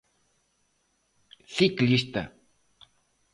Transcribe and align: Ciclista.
Ciclista. 1.55 2.21